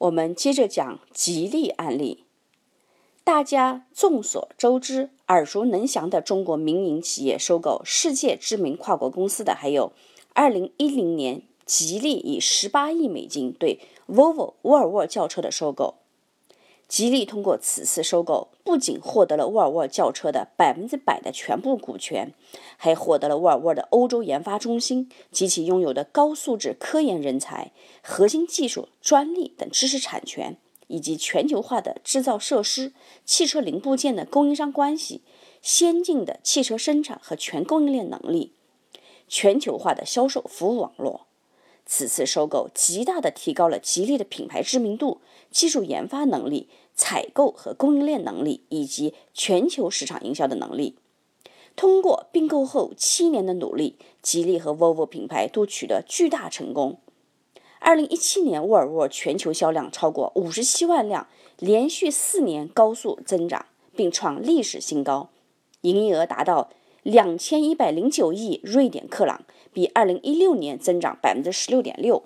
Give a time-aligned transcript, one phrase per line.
[0.00, 2.24] 我们接着讲吉利案例。
[3.22, 9.92] 大家众所周知、耳熟能详的中国民营企业收购世界知名跨国公司的，还有
[10.34, 13.78] 2010年吉利以18亿美金对
[14.08, 15.96] Volvo 沃尔沃轿车的收购。
[16.90, 22.34] 吉利通过此次收购，不仅获得了沃尔沃轿车的百分之百的全部股权，
[22.76, 27.70] 还获得了沃尔沃的欧洲研发中心及其拥有的高素质科研人才、
[28.02, 30.56] 核心技术、专利等知识产权，
[30.88, 32.92] 以及全球化的制造设施、
[33.24, 35.22] 汽车零部件的供应商关系、
[35.62, 38.52] 先进的汽车生产和全供应链能力、
[39.28, 41.28] 全球化的销售服务网络。
[41.86, 45.20] 此次收购极大地提高了吉利的品牌知名度、
[45.50, 46.68] 技术研发能力。
[46.94, 50.96] 采购和供应链能力以及全球市场营销的能力。
[51.76, 56.98] 通过并购后七年的努力，吉利和 Volvo 品牌都取得巨大成功。
[57.78, 63.64] 二零一七年，沃尔沃全球销量超过五十七万辆，连续四年高速增长，
[63.96, 65.30] 并创历史新高，
[65.80, 66.68] 营业额达到
[67.02, 72.24] 两千一百零九亿瑞典克朗，比二零一六年增长百分之十六点六。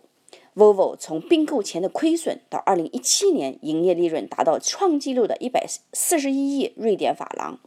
[0.55, 7.59] Vivo 从并购前的亏损到2017年营业利润达到创纪录的141亿瑞典法郎，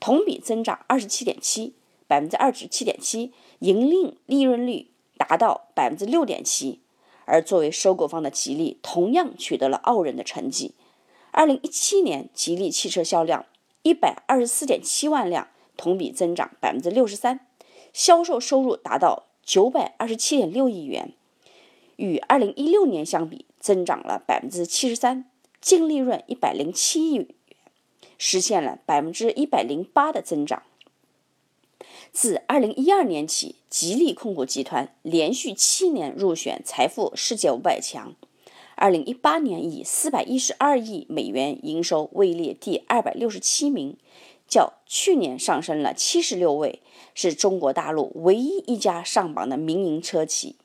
[0.00, 1.72] 同比增长27.7%，
[2.06, 4.88] 百分之27.7%，盈利利润率
[5.18, 6.78] 达到百分之6.7%。
[7.24, 10.74] 而作为收购方的吉利同样取得了傲人的成绩。
[11.32, 13.46] 2017年，吉利汽车销量
[13.84, 17.38] 124.7万辆，同比增长百分之63%，
[17.92, 21.14] 销售收入达到927.6亿元。
[21.96, 27.26] 与二零一六年相比，增长了百分之七十三，净利润一百零七亿元，
[28.18, 30.62] 实现了百分之一百零八的增长。
[32.10, 38.14] 自二零一二年起，吉利控股集团连续七年入选财富世界五百强，
[38.76, 43.96] 二零一八年以四百一十二亿美元营收位列第二百六十七名，
[44.46, 46.82] 较去年上升了七十六位，
[47.14, 50.56] 是中国大陆唯一一家上榜的民营车企。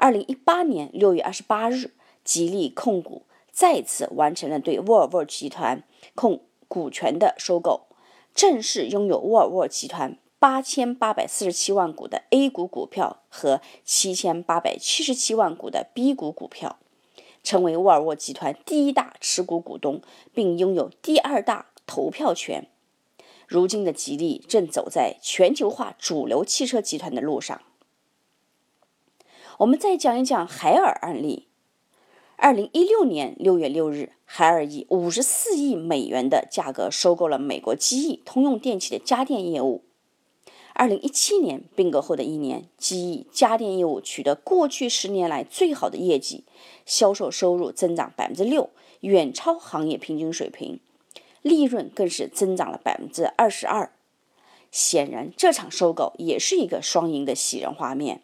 [0.00, 1.90] 二零一八年六月二十八日，
[2.22, 5.82] 吉利控股再次完成了对沃尔沃集团
[6.14, 7.88] 控股权的收购，
[8.32, 16.78] 正式拥有沃尔沃集团八千八百四十七万股的 A 股股票和七千八百七十七万股的 B 股股票，
[17.42, 20.00] 成为沃尔沃集团第一大持股股东，
[20.32, 22.68] 并拥有第二大投票权。
[23.48, 27.60] 如今的吉利正走在全球化主流汽车集团的路上。
[29.58, 31.48] 我们再讲一讲海尔案例。
[32.36, 39.82] 二零一六年六月六日，海尔以五十四亿美元的价格收购了美国机翼通用电气的家电业务。
[40.74, 46.44] 二零一七年并购后的一年，机翼家电业务取得过去十年来最好的业绩，
[46.86, 48.70] 销售收入增长百分之六，
[49.00, 50.78] 远超行业平均水平，
[51.42, 53.90] 利润更是增长了百分之二十二。
[54.70, 58.22] 显然，这场收购也是一个双赢的喜人画面。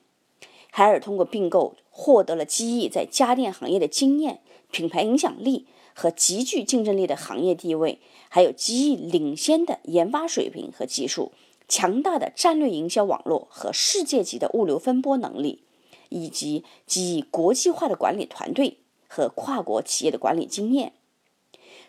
[0.76, 4.40] 海尔通过并购获得了机翼在家电行业的经验、
[4.72, 11.30] 品牌影响力和极具竞争力的行业地位，还有机翼领先的研发水平和技术、
[11.68, 15.62] 强大的战略营销网络和世界级的物流分拨能力，
[16.08, 20.94] 以及机翼国际化的管理团队和跨国企业的管理经验。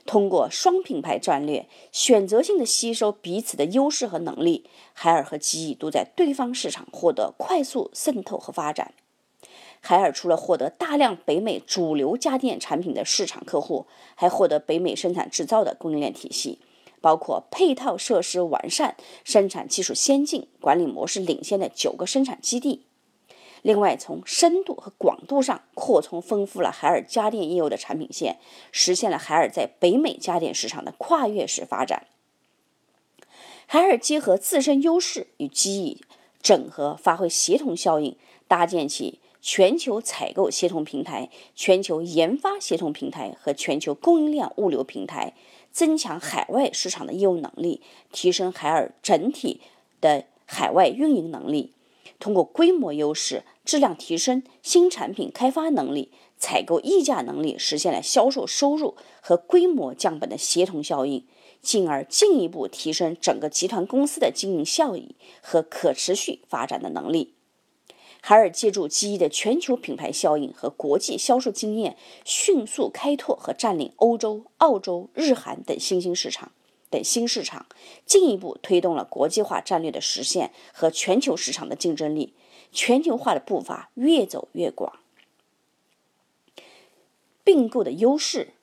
[0.05, 8.93] 通过双品牌战略，选择性的吸收彼此的优势和能力，海尔和机翼都在对方市场获得快速渗透和发展。
[9.81, 16.59] 海尔除了获得大量北美主流家电产品的市场客户，还获得北美生产制造的供应链体系，
[17.01, 22.85] 包括配套设施完善、生产技术先进、管理模式领先的九个生产基地。
[23.66, 28.38] 另外，从深度和广度上扩充丰富了海尔家电业务的产品线，
[28.72, 32.06] 实现了海尔在北美家电市场的跨越式发展。
[33.66, 35.98] 海尔结合自身优势与机遇
[36.44, 38.16] 整合，发挥协同效应，
[38.48, 45.34] 搭建起全球采购协同平台、全球研发协同平台和全球供应链物流平台，
[45.72, 49.59] 增强海外市场的业务能力，提升海尔整体
[50.00, 51.72] 的海外运营能力。
[52.20, 61.26] 通过规模优势、质量提升、新产品开发能力、采购议价能力，实现了销售收入和规模降本的协同效应，
[61.62, 67.34] 进而进一步提升整个集团公司的经营效益和可持续发展的能力。
[68.22, 76.52] 海尔借助机翼的全球品牌效应和国际销售经验，迅速开拓和占领欧洲、澳洲、日韩等新兴市场。
[76.96, 77.66] 等新市场，
[78.06, 82.34] 进一步推动了国际化战略的实现和全球市场的竞争力，
[82.72, 84.94] 全球化的步伐越走越广。
[87.44, 88.53] 并购的优势。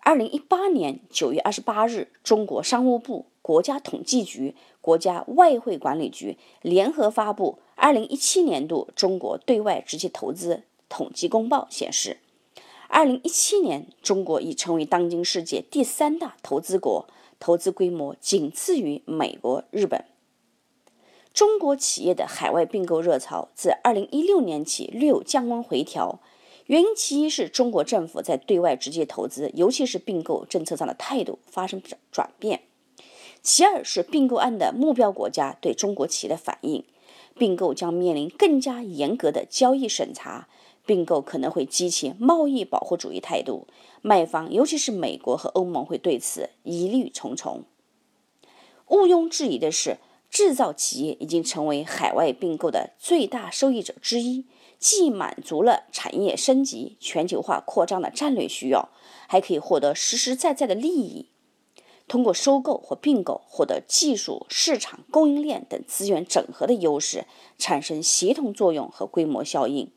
[0.00, 12.18] 二零一八年九月二十八日，中国商务部、国家统计局、国家外汇管理局联合发布《二零一七年度中国对外直接投资统计公报》，显示，
[12.88, 17.08] 二零一七年中国已成为当今世界第三大投资国，
[17.38, 20.04] 投资规模仅次于美国、日本。
[21.32, 26.20] 中国企业的海外并购热潮自二零一六年起略有降温回调，
[26.66, 32.60] 原因其一是中国政府在对外直接投资，尤其是并购政策上的态度发生转转变；
[33.42, 36.84] 其二是并购案的目标国家对中国企业的反应，
[37.36, 40.46] 并购将面临更加严格的交易审查，
[40.86, 43.66] 并购可能会激起贸易保护主义态度，
[44.02, 47.64] 卖方尤其是美国和欧盟会对此疑虑重重。
[48.88, 49.98] 毋庸置疑的是。
[50.30, 54.46] 制造企业已经成为海外并购的最大受益者之一，
[54.80, 58.88] 既满足了产业升级、全球化扩张的战略需要，
[59.28, 61.28] 还可以获得实实在在的利益。
[62.08, 67.26] 通过收购或并购，获得技术、市场、供应链等资源整合的优势，
[67.56, 69.92] 产生协同作用和规模效应，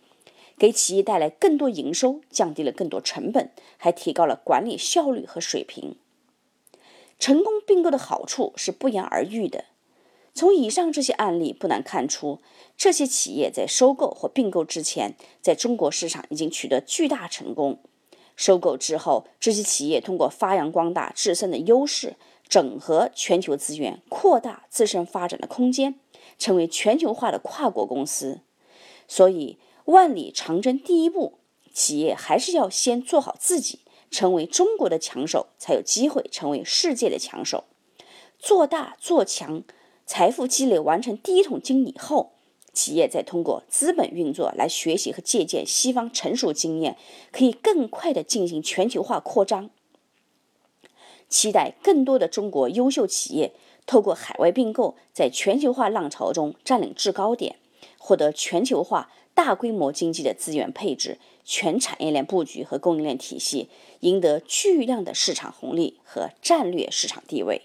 [0.57, 5.95] 给企业带来更多营收，降低了更多成本，还提高了管理效率和水平。
[7.19, 9.65] 成功并购的好处是不言而喻的。
[10.33, 12.39] 从以上这些案例不难看出，
[12.77, 17.77] 这些企业在收购或并购之前，在中国市场已经取得巨大成功；
[18.35, 22.17] 收购之后，这些企业通过发扬光大自身的优势，
[22.47, 25.99] 整合全球资源，扩大自身发展的空间，
[26.37, 28.41] 成为全球化的跨国公司。
[29.07, 29.57] 所以，
[29.87, 31.39] 万里长征第一步，
[31.73, 33.79] 企业还是要先做好自己，
[34.11, 37.63] 成为中国的强手，才有机会成为世界的强手。
[38.37, 39.63] 做大做强。
[40.05, 42.33] 财富积累完成第一桶金以后，
[42.73, 46.97] 企业再通过资本运作来学习和借鉴西方成熟经验，
[47.31, 49.69] 可以更快地进行全球化扩张。
[51.29, 53.53] 期待更多的中国优秀企业
[53.85, 57.57] 透过海外并购，在全球化浪潮中占领制高点，
[57.97, 67.63] 获得全球化大规模经济的资源配置、全产业链布局和供应链体系，赢得巨量的市场红利和战略市场地位。